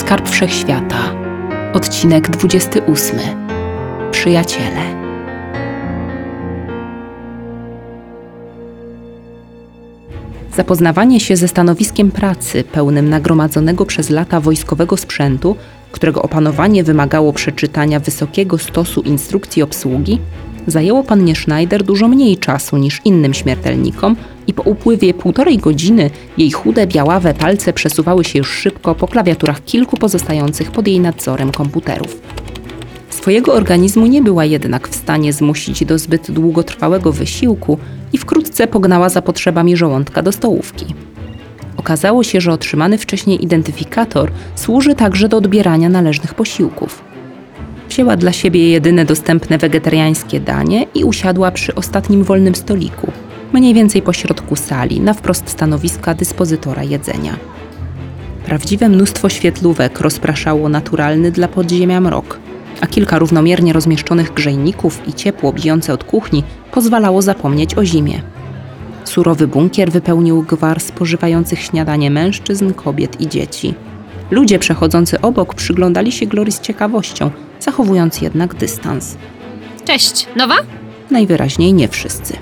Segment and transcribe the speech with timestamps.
[0.00, 1.14] Skarb Wszechświata.
[1.74, 3.18] Odcinek 28.
[4.10, 4.80] Przyjaciele.
[10.56, 15.56] Zapoznawanie się ze stanowiskiem pracy pełnym nagromadzonego przez lata wojskowego sprzętu,
[15.92, 20.20] którego opanowanie wymagało przeczytania wysokiego stosu instrukcji obsługi,
[20.66, 24.16] zajęło pannie Schneider dużo mniej czasu niż innym śmiertelnikom
[24.46, 29.64] i po upływie półtorej godziny jej chude, białawe palce przesuwały się już szybko po klawiaturach
[29.64, 32.20] kilku pozostających pod jej nadzorem komputerów.
[33.10, 37.78] Swojego organizmu nie była jednak w stanie zmusić do zbyt długotrwałego wysiłku
[38.12, 40.86] i wkrótce pognała za potrzebami żołądka do stołówki.
[41.76, 47.09] Okazało się, że otrzymany wcześniej identyfikator służy także do odbierania należnych posiłków.
[47.90, 53.12] Wzięła dla siebie jedyne dostępne wegetariańskie danie i usiadła przy ostatnim wolnym stoliku,
[53.52, 57.36] mniej więcej pośrodku sali, na wprost stanowiska dyspozytora jedzenia.
[58.44, 62.38] Prawdziwe mnóstwo świetlówek rozpraszało naturalny dla podziemia mrok,
[62.80, 68.22] a kilka równomiernie rozmieszczonych grzejników i ciepło bijące od kuchni pozwalało zapomnieć o zimie.
[69.04, 73.74] Surowy bunkier wypełnił gwar spożywających śniadanie mężczyzn, kobiet i dzieci.
[74.30, 79.16] Ludzie przechodzący obok przyglądali się Glory z ciekawością, zachowując jednak dystans.
[79.84, 80.54] Cześć, nowa?
[81.10, 82.36] Najwyraźniej nie wszyscy.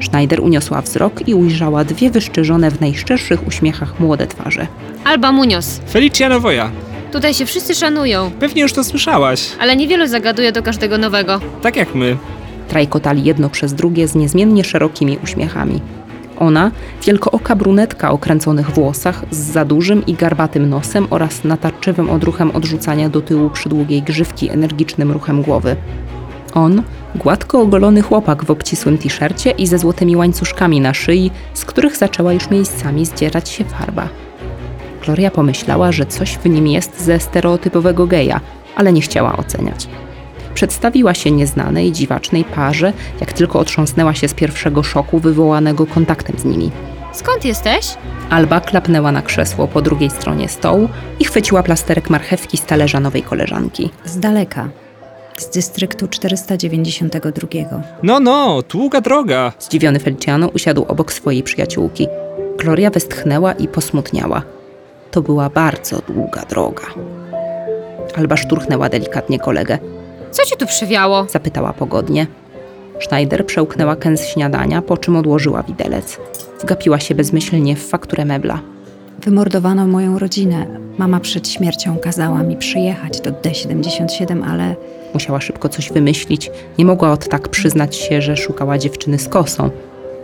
[0.00, 4.66] Schneider uniosła wzrok i ujrzała dwie wyszczyrzone w najszczerszych uśmiechach młode twarze.
[5.04, 5.80] Alba Munoz.
[5.90, 6.70] Felicia Nowoja.
[7.12, 9.48] Tutaj się wszyscy szanują, Pewnie już to słyszałaś.
[9.60, 11.40] ale niewielu zagaduje do każdego nowego.
[11.62, 12.16] Tak jak my.
[12.68, 15.80] Trajkotali jedno przez drugie z niezmiennie szerokimi uśmiechami.
[16.40, 16.70] Ona,
[17.06, 23.08] wielkooka brunetka o kręconych włosach, z za dużym i garbatym nosem oraz natarczywym odruchem odrzucania
[23.08, 25.76] do tyłu przydługiej grzywki energicznym ruchem głowy.
[26.54, 26.82] On,
[27.14, 32.32] gładko ogolony chłopak w obcisłym t-shircie i ze złotymi łańcuszkami na szyi, z których zaczęła
[32.32, 34.08] już miejscami zdzierać się farba.
[35.04, 38.40] Gloria pomyślała, że coś w nim jest ze stereotypowego geja,
[38.76, 39.88] ale nie chciała oceniać.
[40.54, 46.44] Przedstawiła się nieznanej, dziwacznej parze, jak tylko otrząsnęła się z pierwszego szoku wywołanego kontaktem z
[46.44, 46.70] nimi.
[47.12, 47.96] Skąd jesteś?
[48.30, 50.88] Alba klapnęła na krzesło po drugiej stronie stołu
[51.20, 53.90] i chwyciła plasterek marchewki z talerza nowej koleżanki.
[54.04, 54.68] Z daleka.
[55.36, 57.48] Z dystryktu 492.
[58.02, 59.52] No, no, długa droga.
[59.58, 62.06] Zdziwiony Feliciano usiadł obok swojej przyjaciółki.
[62.58, 64.42] Gloria westchnęła i posmutniała.
[65.10, 66.86] To była bardzo długa droga.
[68.16, 69.78] Alba szturchnęła delikatnie kolegę.
[70.30, 71.26] Co ci tu przywiało?
[71.28, 72.26] Zapytała pogodnie.
[73.00, 76.18] Schneider przełknęła kęs śniadania, po czym odłożyła widelec.
[76.62, 78.60] Wgapiła się bezmyślnie w fakturę mebla.
[79.18, 80.66] Wymordowano moją rodzinę.
[80.98, 84.76] Mama przed śmiercią kazała mi przyjechać do D77, ale
[85.14, 86.50] Musiała szybko coś wymyślić.
[86.78, 89.70] Nie mogła od tak przyznać się, że szukała dziewczyny z kosą.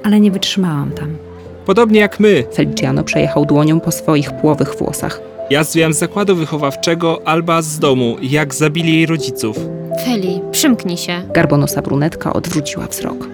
[0.04, 1.16] ale nie wytrzymałam tam.
[1.66, 2.44] Podobnie jak my.
[2.54, 5.20] Feliciano przejechał dłonią po swoich płowych włosach.
[5.50, 9.58] Ja zwijam z zakładu wychowawczego Alba z domu, jak zabili jej rodziców.
[10.04, 11.22] Feli, przymknij się.
[11.32, 13.28] Garbonosa brunetka odwróciła wzrok.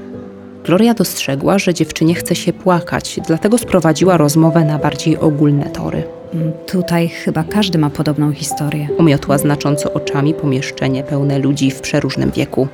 [0.64, 6.02] Gloria dostrzegła, że dziewczynie chce się płakać, dlatego sprowadziła rozmowę na bardziej ogólne tory.
[6.34, 8.88] Mm, Tutaj chyba każdy ma podobną historię.
[8.98, 12.68] Umiotła znacząco oczami pomieszczenie pełne ludzi w przeróżnym wieku.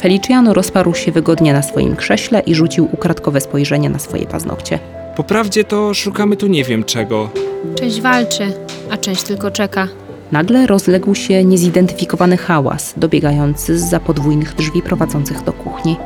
[0.00, 4.78] Feliciano rozparł się wygodnie na swoim krześle i rzucił ukradkowe spojrzenie na swoje paznokcie.
[5.16, 7.30] Po prawdzie to szukamy tu nie wiem czego.
[7.74, 8.52] Część walczy,
[8.90, 9.88] a część tylko czeka.
[10.32, 15.96] Nagle rozległ się niezidentyfikowany hałas, dobiegający z za podwójnych drzwi prowadzących do kuchni.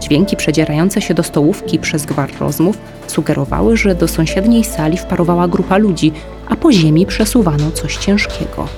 [0.00, 5.76] Dźwięki przedzierające się do stołówki przez gwar rozmów sugerowały, że do sąsiedniej sali wparowała grupa
[5.76, 6.12] ludzi,
[6.48, 8.68] a po ziemi przesuwano coś ciężkiego.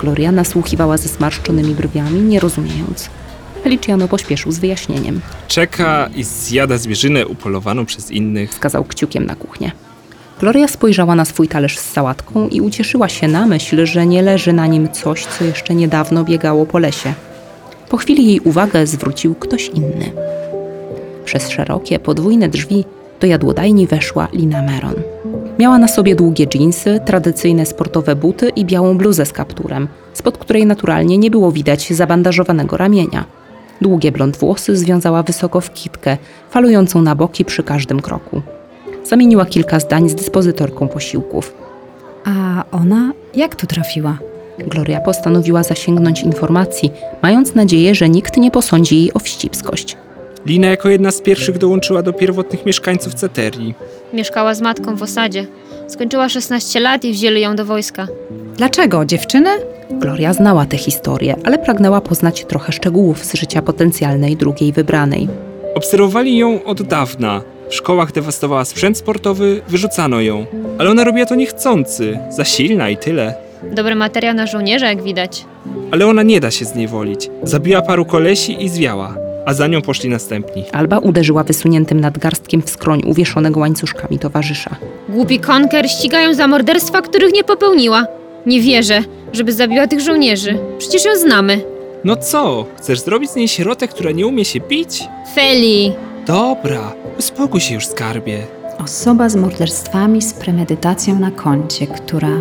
[0.00, 3.10] Gloria nasłuchiwała ze zmarszczonymi brwiami, nie rozumiejąc.
[3.62, 5.20] Feliciano pośpieszył z wyjaśnieniem.
[5.48, 8.50] Czeka i zjada zwierzynę upolowaną przez innych.
[8.50, 9.72] Wskazał kciukiem na kuchnię.
[10.42, 14.52] Gloria spojrzała na swój talerz z sałatką i ucieszyła się na myśl, że nie leży
[14.52, 17.14] na nim coś, co jeszcze niedawno biegało po lesie.
[17.88, 20.12] Po chwili jej uwagę zwrócił ktoś inny.
[21.24, 22.84] Przez szerokie, podwójne drzwi
[23.20, 24.94] do jadłodajni weszła Lina Meron.
[25.58, 30.66] Miała na sobie długie dżinsy, tradycyjne sportowe buty i białą bluzę z kapturem, spod której
[30.66, 33.24] naturalnie nie było widać zabandażowanego ramienia.
[33.80, 36.16] Długie blond włosy związała wysoko w kitkę,
[36.50, 38.42] falującą na boki przy każdym kroku.
[39.04, 41.54] Zamieniła kilka zdań z dyspozytorką posiłków.
[42.24, 44.18] A ona jak tu trafiła?
[44.58, 49.96] Gloria postanowiła zasięgnąć informacji, mając nadzieję, że nikt nie posądzi jej o wścibskość.
[50.46, 53.74] Lina jako jedna z pierwszych dołączyła do pierwotnych mieszkańców Ceterii.
[54.12, 55.46] Mieszkała z matką w osadzie.
[55.88, 58.06] Skończyła 16 lat i wzięli ją do wojska.
[58.56, 59.04] Dlaczego?
[59.04, 59.50] Dziewczyny?
[59.90, 65.28] Gloria znała tę historię, ale pragnęła poznać trochę szczegółów z życia potencjalnej drugiej wybranej.
[65.74, 67.42] Obserwowali ją od dawna.
[67.72, 70.46] W szkołach dewastowała sprzęt sportowy, wyrzucano ją.
[70.78, 73.34] Ale ona robiła to niechcący, za silna i tyle.
[73.72, 75.44] Dobry materiał na żołnierza, jak widać.
[75.90, 77.30] Ale ona nie da się zniewolić.
[77.42, 79.14] Zabiła paru kolesi i zwiała,
[79.46, 80.64] a za nią poszli następni.
[80.72, 84.76] Alba uderzyła wysuniętym nadgarstkiem w skroń uwieszonego łańcuszkami towarzysza.
[85.08, 88.06] Głupi konker ścigają za morderstwa, których nie popełniła.
[88.46, 90.58] Nie wierzę, żeby zabiła tych żołnierzy.
[90.78, 91.60] Przecież ją znamy.
[92.04, 92.66] No co?
[92.78, 95.04] Chcesz zrobić z niej sierotę, która nie umie się bić?
[95.34, 95.92] Feli!
[96.26, 98.38] Dobra, uspokój się już, skarbie.
[98.78, 102.38] Osoba z morderstwami, z premedytacją na koncie, która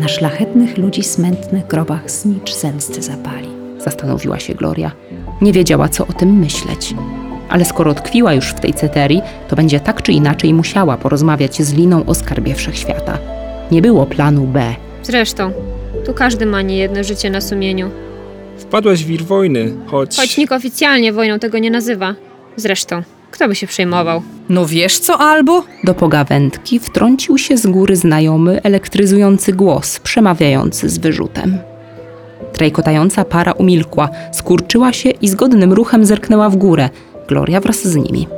[0.00, 3.48] na szlachetnych ludzi smętnych grobach znicz zemsty zapali.
[3.78, 4.90] Zastanowiła się Gloria.
[5.40, 6.94] Nie wiedziała, co o tym myśleć.
[7.48, 11.74] Ale skoro tkwiła już w tej ceterii, to będzie tak czy inaczej musiała porozmawiać z
[11.74, 13.18] Liną o skarbie wszechświata.
[13.70, 14.74] Nie było planu B.
[15.02, 15.52] Zresztą,
[16.06, 17.90] tu każdy ma niejedno życie na sumieniu.
[18.58, 20.16] Wpadłaś w wir wojny, choć...
[20.16, 22.14] Choć nikt oficjalnie wojną tego nie nazywa.
[22.56, 23.02] Zresztą,
[23.36, 24.22] kto by się przejmował?
[24.48, 25.64] No wiesz co, Albo?
[25.84, 31.58] Do pogawędki wtrącił się z góry znajomy, elektryzujący głos, przemawiający z wyrzutem.
[32.52, 36.90] Trajkotająca para umilkła, skurczyła się i zgodnym ruchem zerknęła w górę,
[37.28, 38.28] Gloria wraz z nimi.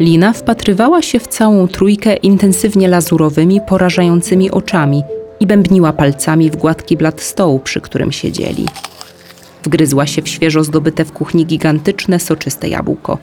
[0.00, 5.02] Lina wpatrywała się w całą trójkę intensywnie lazurowymi, porażającymi oczami
[5.40, 8.66] i bębniła palcami w gładki blat stołu, przy którym siedzieli.
[9.64, 13.18] Wgryzła się w świeżo zdobyte w kuchni gigantyczne, soczyste jabłko.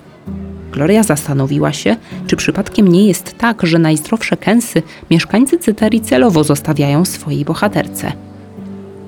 [0.72, 1.96] Gloria zastanowiła się,
[2.28, 8.12] czy przypadkiem nie jest tak, że najzdrowsze kęsy mieszkańcy Cyterii celowo zostawiają swojej bohaterce.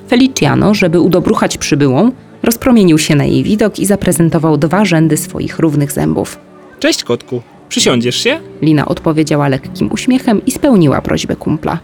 [0.08, 2.12] Feliciano, żeby udobruchać przybyłą,
[2.44, 6.40] rozpromienił się na jej widok i zaprezentował dwa rzędy swoich równych zębów.
[6.80, 7.42] Cześć, kotku.
[7.70, 8.40] Przysiądziesz się?
[8.62, 11.80] Lina odpowiedziała lekkim uśmiechem i spełniła prośbę kumpla.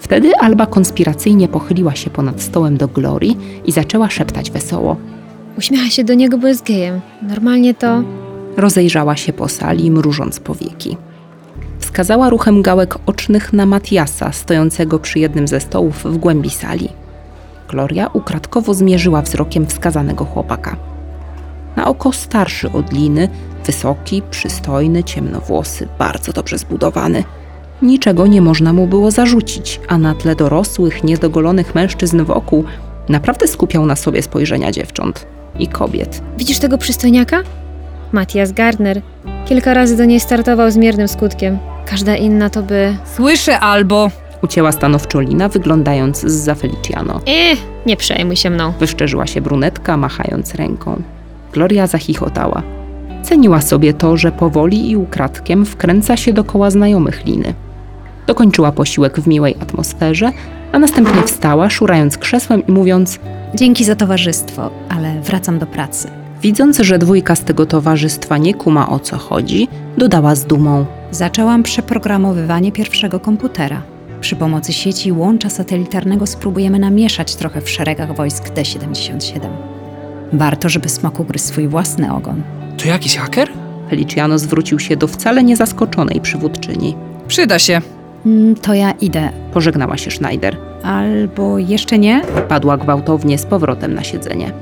[0.00, 4.96] Wtedy Alba konspiracyjnie pochyliła się ponad stołem do Glorii i zaczęła szeptać wesoło.
[5.58, 7.00] Uśmiecha się do niego, bo jest gejem.
[7.22, 8.02] Normalnie to...
[8.56, 10.96] Rozejrzała się po sali, mrużąc powieki.
[11.78, 16.88] Wskazała ruchem gałek ocznych na Matiasa, stojącego przy jednym ze stołów w głębi sali.
[17.68, 20.76] Gloria ukradkowo zmierzyła wzrokiem wskazanego chłopaka.
[21.76, 23.28] Na oko starszy od Liny,
[23.66, 27.24] wysoki, przystojny, ciemnowłosy, bardzo dobrze zbudowany.
[27.82, 32.64] Niczego nie można mu było zarzucić, a na tle dorosłych, niedogolonych mężczyzn wokół
[33.08, 35.26] naprawdę skupiał na sobie spojrzenia dziewcząt
[35.58, 36.22] i kobiet.
[36.38, 37.42] Widzisz tego przystojniaka?
[38.16, 39.02] Matthias Gardner.
[39.48, 41.58] Kilka razy do niej startował z miernym skutkiem.
[41.86, 42.96] Każda inna to by...
[43.14, 44.10] Słyszę, Albo.
[44.42, 47.20] Ucięła stanowczo Lina, wyglądając za Feliciano.
[47.26, 48.72] Eh, nie przejmuj się mną.
[48.80, 51.02] Wyszczerzyła się brunetka, machając ręką.
[51.52, 52.62] Gloria zachichotała.
[53.22, 57.54] Ceniła sobie to, że powoli i ukradkiem wkręca się dokoła znajomych Liny.
[58.26, 60.32] Dokończyła posiłek w miłej atmosferze,
[60.72, 63.18] a następnie wstała, szurając krzesłem i mówiąc,
[63.54, 66.25] Dzięki za towarzystwo, ale wracam do pracy.
[66.42, 69.68] Widząc, że dwójka z tego towarzystwa nie kuma o co chodzi,
[69.98, 70.86] dodała z dumą.
[71.10, 73.82] Zaczęłam przeprogramowywanie pierwszego komputera.
[74.20, 79.40] Przy pomocy sieci łącza satelitarnego spróbujemy namieszać trochę w szeregach wojsk D-77.
[80.32, 82.42] Warto, żeby smok ugryzł swój własny ogon.
[82.82, 83.48] To jakiś haker?
[83.90, 86.96] Feliciano zwrócił się do wcale niezaskoczonej przywódczyni.
[87.28, 87.80] Przyda się.
[88.26, 89.30] Mm, To ja idę.
[89.52, 90.56] Pożegnała się Schneider.
[90.82, 92.22] Albo jeszcze nie?
[92.48, 94.52] Padła gwałtownie z powrotem na siedzenie.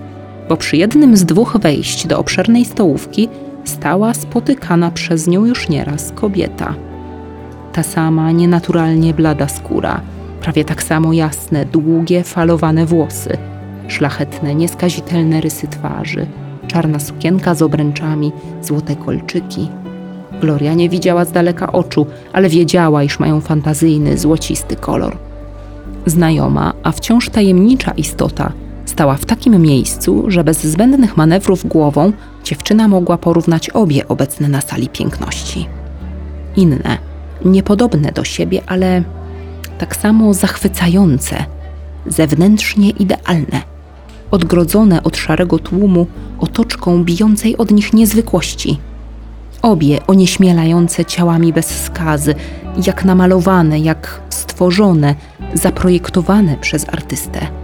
[0.48, 3.28] Bo przy jednym z dwóch wejść do obszernej stołówki
[3.64, 6.74] stała spotykana przez nią już nieraz kobieta.
[7.72, 10.00] Ta sama nienaturalnie blada skóra,
[10.40, 13.36] prawie tak samo jasne, długie, falowane włosy,
[13.88, 16.26] szlachetne, nieskazitelne rysy twarzy,
[16.66, 19.68] czarna sukienka z obręczami, złote kolczyki.
[20.40, 25.16] Gloria nie widziała z daleka oczu, ale wiedziała, iż mają fantazyjny, złocisty kolor.
[26.06, 28.52] Znajoma, a wciąż tajemnicza istota
[28.94, 32.12] stała w takim miejscu, że bez zbędnych manewrów głową
[32.44, 35.66] dziewczyna mogła porównać obie obecne na sali piękności.
[36.56, 36.98] Inne,
[37.44, 39.02] niepodobne do siebie, ale
[39.78, 41.44] tak samo zachwycające,
[42.06, 43.62] zewnętrznie idealne,
[44.30, 46.06] odgrodzone od szarego tłumu
[46.38, 48.78] otoczką bijącej od nich niezwykłości.
[49.62, 52.34] Obie onieśmielające ciałami bez skazy,
[52.86, 55.14] jak namalowane, jak stworzone,
[55.54, 57.63] zaprojektowane przez artystę.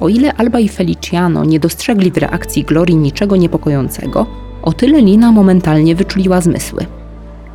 [0.00, 4.26] O ile Alba i Feliciano nie dostrzegli w reakcji Glorii niczego niepokojącego,
[4.62, 6.86] o tyle Lina momentalnie wyczuliła zmysły.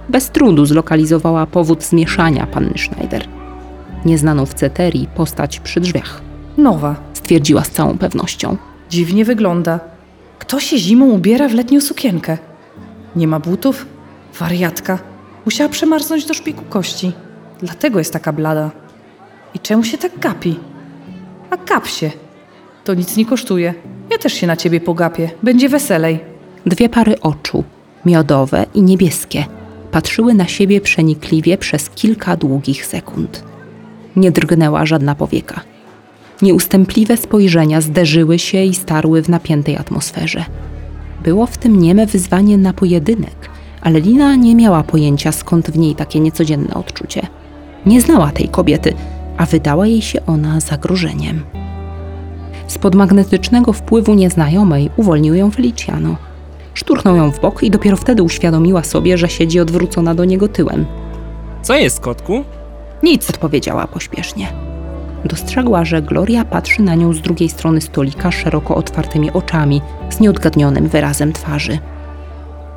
[0.10, 3.28] Bez trudu zlokalizowała powód zmieszania panny Schneider.
[4.06, 6.22] Nieznaną w Ceterii postać przy drzwiach,
[6.58, 6.96] Nowa.
[7.14, 8.58] stwierdziła z całą pewnością.
[8.90, 9.80] Dziwnie wygląda.
[10.40, 12.38] Kto się zimą ubiera w letnią sukienkę?
[13.16, 13.86] Nie ma butów?
[14.40, 15.00] Wariatka.
[15.46, 17.12] Musiała przemarznąć do szpiku kości.
[17.60, 18.72] Dlatego jest taka blada.
[19.54, 20.60] I czemu się tak gapi?
[21.52, 22.12] A gap się.
[22.88, 23.74] To nic nie kosztuje.
[24.12, 25.30] Ja też się na ciebie pogapię.
[25.44, 26.20] Będzie weselej.
[26.66, 27.64] Dwie pary oczu,
[28.06, 29.46] miodowe i niebieskie,
[29.92, 33.44] patrzyły na siebie przenikliwie przez kilka długich sekund.
[34.16, 35.62] nie drgnęła żadna powieka.
[36.42, 40.46] Nieustępliwe spojrzenia zderzyły się i starły w napiętej atmosferze.
[41.24, 43.50] Było w tym nieme wyzwanie na pojedynek,
[43.82, 47.28] ale Lina nie miała pojęcia skąd w niej takie niecodzienne odczucie.
[47.86, 48.94] Nie znała tej kobiety,
[49.38, 51.57] a wydała jej się ona zagrożeniem.
[52.68, 56.16] Spod magnetycznego wpływu nieznajomej uwolnił ją Feliciano.
[56.74, 60.86] Szturchnął ją w bok i dopiero wtedy uświadomiła sobie, że siedzi odwrócona do niego tyłem.
[61.62, 62.44] Co jest, kotku?
[63.04, 63.30] Nic.
[63.30, 64.48] Odpowiedziała pośpiesznie.
[65.26, 70.88] Dostrzegła, że Gloria patrzy na nią z drugiej strony stolika szeroko otwartymi oczami, z nieodgadnionym
[70.88, 71.80] wyrazem twarzy.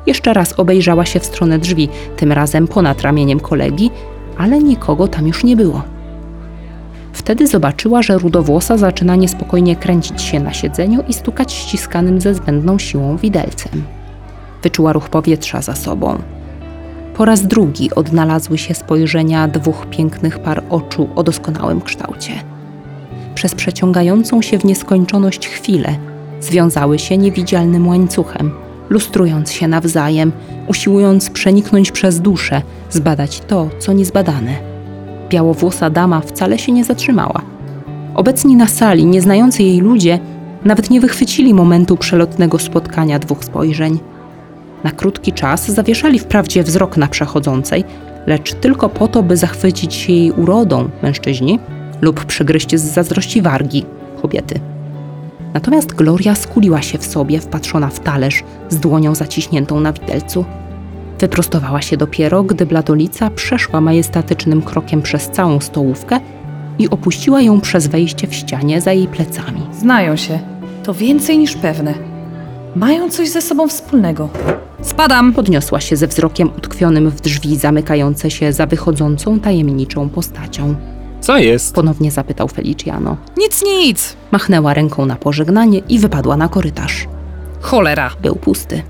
[0.05, 3.89] Jeszcze raz obejrzała się w stronę drzwi, tym razem ponad ramieniem kolegi,
[4.37, 5.81] ale nikogo tam już nie było.
[7.13, 12.79] Wtedy zobaczyła, że rudowłosa zaczyna niespokojnie kręcić się na siedzeniu i stukać ściskanym ze zbędną
[12.79, 13.83] siłą widelcem.
[14.63, 16.17] Wyczuła ruch powietrza za sobą.
[17.15, 22.31] Po raz drugi odnalazły się spojrzenia dwóch pięknych par oczu o doskonałym kształcie.
[23.35, 25.95] Przez przeciągającą się w nieskończoność chwilę
[26.41, 28.51] związały się niewidzialnym łańcuchem,
[28.89, 30.31] lustrując się nawzajem,
[30.67, 34.70] usiłując przeniknąć przez duszę, zbadać to, co niezbadane.
[35.31, 37.41] Białowłosa dama wcale się nie zatrzymała.
[38.15, 40.19] Obecni na sali, nieznający jej ludzie,
[40.65, 43.99] nawet nie wychwycili momentu przelotnego spotkania dwóch spojrzeń.
[44.83, 47.83] Na krótki czas zawieszali wprawdzie wzrok na przechodzącej,
[48.27, 51.59] lecz tylko po to, by zachwycić się jej urodą mężczyźni
[52.01, 53.85] lub przygryźć z zazdrości wargi
[54.21, 54.59] kobiety.
[55.53, 60.45] Natomiast Gloria skuliła się w sobie, wpatrzona w talerz z dłonią zaciśniętą na widelcu.
[61.21, 66.19] Wyprostowała się dopiero, gdy bladolica przeszła majestatycznym krokiem przez całą stołówkę
[66.79, 69.61] i opuściła ją przez wejście w ścianie za jej plecami.
[69.73, 70.39] Znają się.
[70.83, 71.93] To więcej niż pewne.
[72.75, 74.29] Mają coś ze sobą wspólnego.
[74.81, 75.33] Spadam!
[75.33, 80.75] Podniosła się ze wzrokiem utkwionym w drzwi zamykające się za wychodzącą tajemniczą postacią.
[81.19, 81.75] Co jest?
[81.75, 83.17] Ponownie zapytał Feliciano.
[83.37, 84.15] Nic, nic!
[84.31, 87.07] Machnęła ręką na pożegnanie i wypadła na korytarz.
[87.61, 88.11] Cholera!
[88.21, 88.83] Był pusty.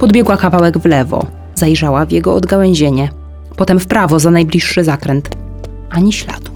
[0.00, 3.08] Podbiegła kawałek w lewo, zajrzała w jego odgałęzienie,
[3.56, 5.28] potem w prawo za najbliższy zakręt.
[5.90, 6.50] Ani śladu.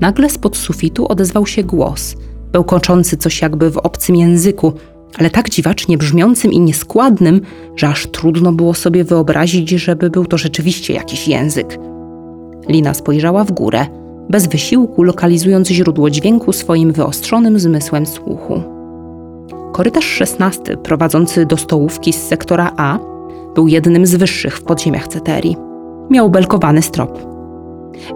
[0.00, 2.16] Nagle spod sufitu odezwał się głos,
[2.52, 4.72] bełkoczący coś jakby w obcym języku,
[5.18, 7.40] ale tak dziwacznie brzmiącym i nieskładnym,
[7.76, 11.78] że aż trudno było sobie wyobrazić, żeby był to rzeczywiście jakiś język.
[12.68, 13.86] Lina spojrzała w górę,
[14.30, 18.75] bez wysiłku lokalizując źródło dźwięku swoim wyostrzonym zmysłem słuchu.
[19.76, 22.98] Korytarz 16, prowadzący do stołówki z sektora A,
[23.54, 25.56] był jednym z wyższych w podziemiach Ceterii.
[26.10, 27.18] Miał belkowany strop.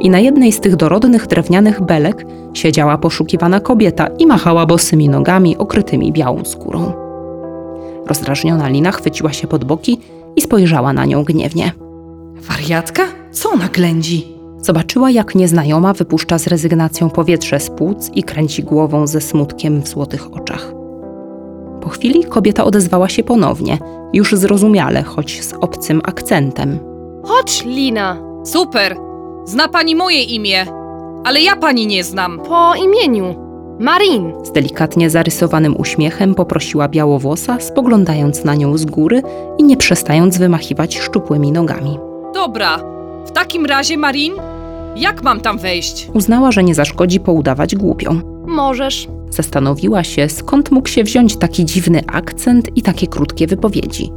[0.01, 5.57] I na jednej z tych dorodnych drewnianych belek siedziała poszukiwana kobieta i machała bosymi nogami
[5.57, 6.93] okrytymi białą skórą.
[8.07, 10.01] Rozdrażniona Lina chwyciła się pod boki
[10.37, 11.73] i spojrzała na nią gniewnie.
[12.35, 13.03] Wariatka?
[13.33, 14.27] Co ona ględzi?
[14.59, 19.89] Zobaczyła, jak nieznajoma wypuszcza z rezygnacją powietrze z płuc i kręci głową ze smutkiem w
[19.89, 20.80] złotych oczach.
[21.83, 23.79] Po chwili kobieta odezwała się ponownie,
[24.13, 26.79] już zrozumiale, choć z obcym akcentem.
[27.25, 28.17] Chodź, Lina.
[28.45, 28.97] Super!
[29.45, 30.67] Zna pani moje imię,
[31.25, 32.39] ale ja pani nie znam.
[32.39, 33.35] Po imieniu.
[33.81, 34.33] Marin.
[34.45, 39.23] Z delikatnie zarysowanym uśmiechem poprosiła białowłosa, spoglądając na nią z góry
[39.59, 41.99] i nie przestając wymachiwać szczupłymi nogami.
[42.35, 42.79] Dobra,
[43.27, 44.33] w takim razie, Marin,
[44.97, 46.09] jak mam tam wejść?
[46.15, 48.21] Uznała, że nie zaszkodzi poudawać głupią.
[48.51, 49.09] Możesz.
[49.31, 54.11] Zastanowiła się, skąd mógł się wziąć taki dziwny akcent i takie krótkie wypowiedzi.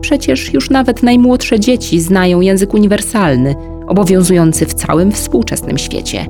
[0.00, 3.54] Przecież już nawet najmłodsze dzieci znają język uniwersalny,
[3.86, 6.26] obowiązujący w całym współczesnym świecie.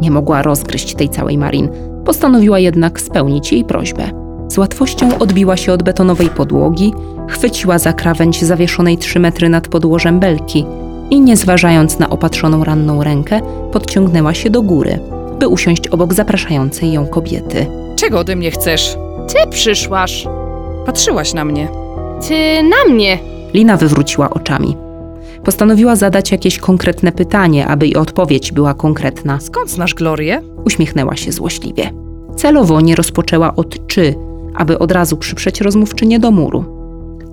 [0.00, 1.68] Nie mogła rozgryźć tej całej Marin,
[2.04, 4.10] postanowiła jednak spełnić jej prośbę.
[4.48, 6.94] Z łatwością odbiła się od betonowej podłogi,
[7.28, 10.64] chwyciła za krawędź zawieszonej trzy metry nad podłożem belki
[11.10, 13.40] i nie zważając na opatrzoną ranną rękę,
[13.72, 14.98] podciągnęła się do góry,
[15.38, 17.66] by usiąść obok zapraszającej ją kobiety.
[17.96, 18.96] Czego ode mnie chcesz?
[19.28, 20.26] Ty przyszłaś.
[20.86, 21.68] Patrzyłaś na mnie.
[22.28, 23.18] Ty na mnie.
[23.54, 24.76] Lina wywróciła oczami.
[25.44, 29.40] Postanowiła zadać jakieś konkretne pytanie, aby i odpowiedź była konkretna.
[29.40, 30.42] Skąd znasz Glorię?
[30.64, 31.90] Uśmiechnęła się złośliwie.
[32.36, 34.14] Celowo nie rozpoczęła od czy,
[34.56, 36.64] aby od razu przyprzeć rozmówczynię do muru.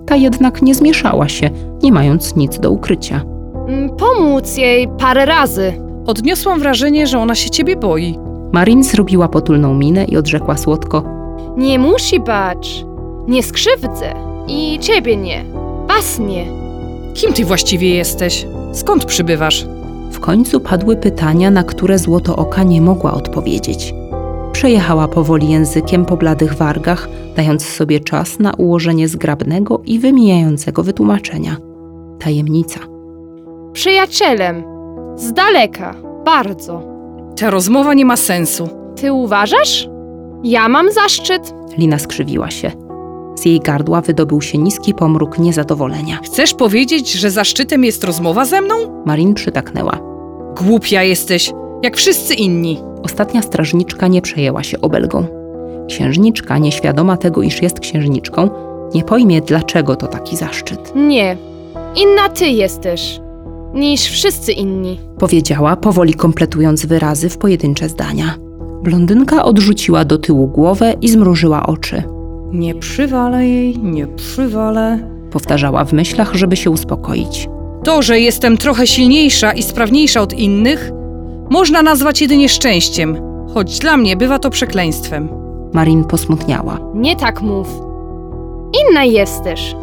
[0.06, 1.50] Ta jednak nie zmieszała się,
[1.82, 3.24] nie mając nic do ukrycia.
[3.68, 5.72] Mm, Pomóc jej parę razy.
[6.06, 8.18] Odniosłam wrażenie, że ona się ciebie boi.
[8.52, 11.02] Marin zrobiła potulną minę i odrzekła słodko:
[11.56, 12.84] Nie musi bać.
[13.28, 14.14] Nie skrzywdzę.
[14.48, 15.44] I ciebie nie.
[15.88, 16.46] Was nie.
[17.14, 18.46] Kim ty właściwie jesteś?
[18.72, 19.66] Skąd przybywasz?
[20.10, 23.94] W końcu padły pytania, na które złoto oka nie mogła odpowiedzieć.
[24.52, 31.56] Przejechała powoli językiem po bladych wargach, dając sobie czas na ułożenie zgrabnego i wymijającego wytłumaczenia.
[32.18, 32.80] Tajemnica.
[33.72, 34.73] Przyjacielem.
[35.16, 35.94] Z daleka.
[36.24, 36.82] Bardzo.
[37.40, 38.68] Ta rozmowa nie ma sensu.
[38.96, 39.88] Ty uważasz?
[40.44, 41.54] Ja mam zaszczyt.
[41.78, 42.70] Lina skrzywiła się.
[43.34, 46.18] Z jej gardła wydobył się niski pomruk niezadowolenia.
[46.24, 48.74] Chcesz powiedzieć, że zaszczytem jest rozmowa ze mną?
[49.06, 49.98] Marin przytaknęła.
[50.62, 51.52] Głupia jesteś,
[51.82, 52.80] jak wszyscy inni.
[53.02, 55.26] Ostatnia strażniczka nie przejęła się obelgą.
[55.88, 58.48] Księżniczka, nieświadoma tego, iż jest księżniczką,
[58.94, 60.92] nie pojmie, dlaczego to taki zaszczyt.
[60.96, 61.36] Nie.
[61.96, 63.20] Inna ty jesteś.
[63.74, 65.00] Niż wszyscy inni.
[65.18, 68.34] Powiedziała, powoli kompletując wyrazy w pojedyncze zdania.
[68.82, 72.02] Blondynka odrzuciła do tyłu głowę i zmrużyła oczy.
[72.52, 74.98] Nie przywalę jej, nie przywalę.
[75.30, 77.48] Powtarzała w myślach, żeby się uspokoić.
[77.84, 80.92] To, że jestem trochę silniejsza i sprawniejsza od innych,
[81.50, 83.16] można nazwać jedynie szczęściem,
[83.54, 85.28] choć dla mnie bywa to przekleństwem.
[85.72, 86.78] Marin posmutniała.
[86.94, 87.68] Nie tak mów.
[88.90, 89.76] Inna jesteś.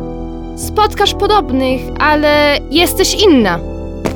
[0.55, 3.59] Spotkasz podobnych, ale jesteś inna.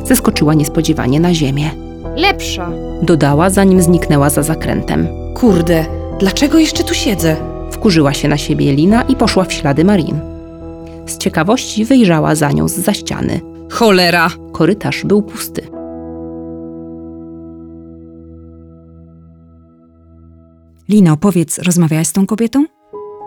[0.05, 1.71] Zeskoczyła niespodziewanie na ziemię.
[2.15, 2.69] Lepsza.
[3.01, 5.07] Dodała, zanim zniknęła za zakrętem.
[5.33, 5.85] Kurde,
[6.19, 7.35] dlaczego jeszcze tu siedzę?
[7.71, 10.19] Wkurzyła się na siebie Lina i poszła w ślady Marin.
[11.05, 13.41] Z ciekawości wyjrzała za nią z za ściany.
[13.71, 14.29] Cholera!
[14.51, 15.61] Korytarz był pusty.
[20.89, 22.65] Lino, powiedz, rozmawiałaś z tą kobietą?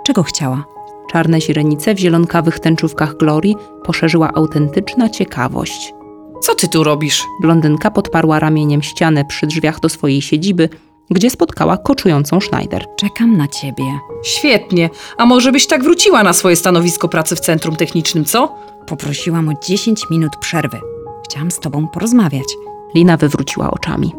[0.06, 0.64] Czego chciała?
[1.12, 5.94] Czarne źrenice w zielonkawych tęczówkach Glorii poszerzyła autentyczna ciekawość.
[6.40, 7.24] Co ty tu robisz?
[7.40, 10.68] Blondynka podparła ramieniem ścianę przy drzwiach do swojej siedziby,
[11.10, 12.86] gdzie spotkała koczującą Schneider.
[12.96, 13.84] Czekam na ciebie.
[14.24, 14.90] Świetnie.
[15.18, 18.54] A może byś tak wróciła na swoje stanowisko pracy w centrum technicznym, co?
[18.86, 20.80] Poprosiłam o 10 minut przerwy.
[21.24, 22.46] Chciałam z tobą porozmawiać.
[22.94, 24.14] Lina wywróciła oczami.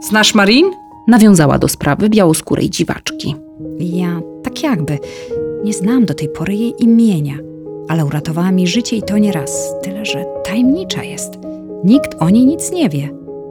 [0.00, 0.70] Znasz Marin?
[1.08, 3.36] Nawiązała do sprawy białoskórej dziwaczki.
[3.78, 4.98] Ja tak jakby
[5.64, 7.34] nie znałam do tej pory jej imienia,
[7.88, 9.74] ale uratowała mi życie i to nie raz.
[9.82, 11.51] Tyle, że tajemnicza jest.
[11.84, 13.08] Nikt o niej nic nie wie.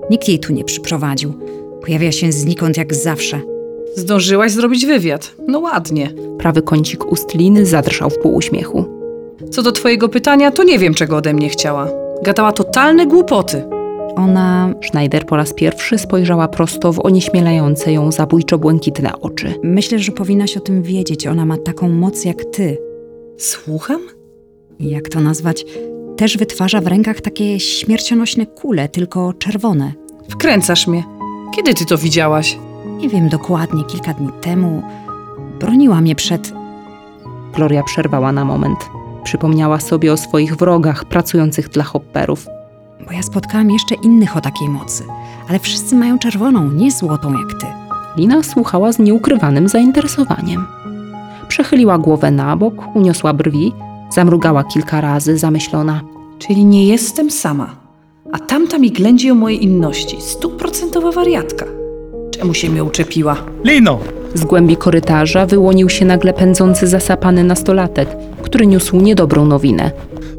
[0.09, 1.33] Nikt jej tu nie przyprowadził.
[1.81, 3.41] Pojawia się znikąd jak zawsze.
[3.95, 5.35] Zdążyłaś zrobić wywiad.
[5.47, 6.13] No ładnie.
[6.39, 8.85] Prawy kącik ust Liny zadrżał w półuśmiechu.
[9.51, 11.87] Co do twojego pytania, to nie wiem, czego ode mnie chciała.
[12.23, 13.63] Gadała totalne głupoty.
[14.15, 19.53] Ona Schneider po raz pierwszy spojrzała prosto w onieśmielające ją zabójczo błękitne oczy.
[19.63, 21.27] myślę, że powinnaś o tym wiedzieć.
[21.27, 22.77] Ona ma taką moc jak ty.
[23.37, 24.01] Słucham?
[24.79, 25.65] Jak to nazwać?
[26.21, 29.93] Też wytwarza w rękach takie śmiercionośne kule, tylko czerwone.
[30.29, 31.03] Wkręcasz mnie.
[31.55, 32.57] Kiedy ty to widziałaś?
[32.97, 34.83] Nie wiem dokładnie, kilka dni temu
[35.59, 36.53] broniła mnie przed.
[37.55, 38.77] Gloria przerwała na moment.
[39.23, 42.47] Przypomniała sobie o swoich wrogach pracujących dla hopperów.
[43.05, 45.03] Bo ja spotkałam jeszcze innych o takiej mocy,
[45.49, 47.67] ale wszyscy mają czerwoną, nie złotą jak ty.
[48.17, 50.67] Lina słuchała z nieukrywanym zainteresowaniem.
[51.47, 53.73] Przechyliła głowę na bok, uniosła brwi,
[54.13, 56.01] zamrugała kilka razy, zamyślona.
[56.39, 57.75] Czyli nie jestem sama.
[58.31, 60.17] A tamta mi ględzi o mojej inności.
[60.21, 61.65] Stuprocentowa wariatka.
[62.31, 63.37] Czemu się mnie uczepiła?
[63.63, 63.99] Lino!
[64.33, 68.09] Z głębi korytarza wyłonił się nagle pędzący zasapany nastolatek,
[68.41, 69.91] który niósł niedobrą nowinę.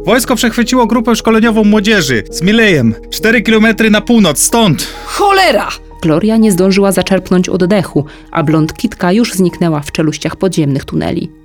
[0.06, 2.94] Wojsko przechwyciło grupę szkoleniową młodzieży z Milejem.
[3.10, 4.86] 4 kilometry na północ, stąd!
[5.04, 5.68] Cholera!
[6.02, 11.41] Gloria nie zdążyła zaczerpnąć oddechu, a blond kitka już zniknęła w czeluściach podziemnych tuneli.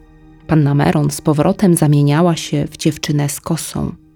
[0.48, 4.07] Panna Meron z powrotem zamieniała się w dziewczynę z kosą.